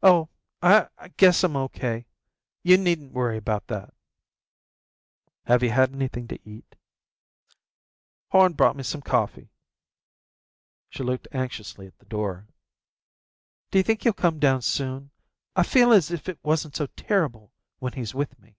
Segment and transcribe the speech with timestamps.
[0.00, 0.28] "Oh,
[0.62, 0.86] I
[1.16, 1.68] guess I'm O.
[1.68, 2.06] K.
[2.62, 3.92] You needn't worry about that."
[5.46, 6.76] "Have you had anything to eat?"
[8.30, 9.50] "Horn brought me some coffee."
[10.88, 12.46] She looked anxiously at the door.
[13.72, 15.10] "D'you think he'll come down soon?
[15.56, 18.54] I feel as if it wasn't so terrible when he's with me."